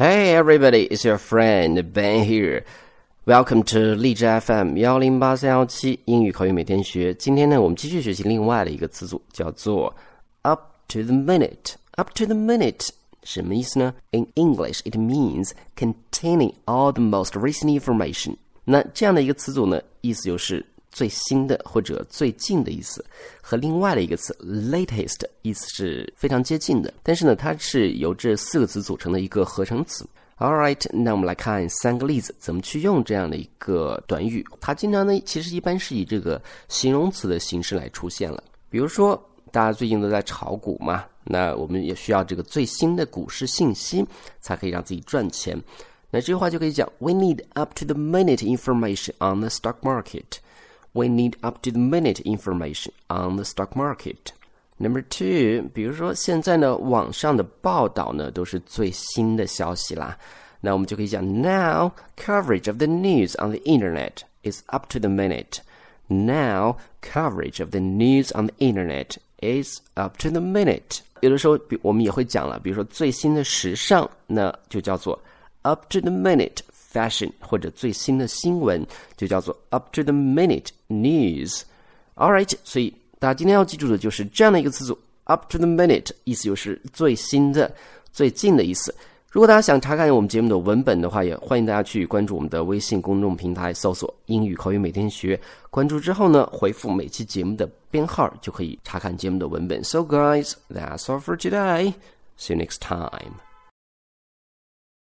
[0.00, 2.64] Hey everybody, it's your friend Ben here.
[3.24, 7.14] Welcome to 荔枝 FM 幺零八三幺七英语口语每天学。
[7.14, 9.94] 今天呢，我们继续学习另外的一个词组，叫做
[10.42, 11.74] up to the minute.
[11.92, 12.88] Up to the minute
[13.22, 13.94] 什么意思呢？
[14.12, 18.36] In English, it means containing all the most recent information.
[18.64, 23.03] 那这样的一个词组呢，意思就是 最新的或者最近的意思，
[23.41, 26.93] 和另外的一个词 latest 意思是非常接近的。
[27.01, 30.05] 但是呢，它是由这四个词组成的一个合成词。
[30.37, 34.43] All right，那我们来看三个例子，怎么去用这样的一个短语。
[34.59, 38.43] 它经常呢，其实一般是以这个形容词的形式来出现了。
[38.67, 44.03] 比如说，大家最近都在炒股嘛，那我们也需要这个最新的股市信息，
[44.39, 45.55] 才可以让自己赚钱。
[46.09, 50.39] 那这句话就可以讲：We need up to the minute information on the stock market.
[50.92, 54.32] We need up to the minute information on the stock market.
[54.78, 60.18] Number two，比如说现在呢，网上的报道呢都是最新的消息啦。
[60.60, 65.58] 那我们就可以讲，Now coverage of the news on the internet is up to the minute.
[66.08, 71.00] Now coverage of the news on the internet is up to the minute.
[71.20, 75.18] 有的时候，比我们也会讲了，比如说最新的时尚，那就叫做
[75.62, 76.58] up to the minute
[76.91, 81.61] fashion，或者最新的新闻就叫做 up to the minute news.
[82.15, 82.93] All right，所以。
[83.21, 87.71] 大家今天要记住的就是这样的一个词组，up to the minute，意思就是最新的、
[88.11, 88.91] 最近的意思。
[89.29, 95.39] 如果大家想查看我们节目的文本的话，也欢迎大家去关注我们的微信公众平台，搜索“英语口语每天学”。
[95.69, 99.83] 关注之后呢，回复每期节目的编号，就可以查看节目的文本。
[99.83, 101.93] So guys, that's all for today.
[102.39, 103.50] See you next time.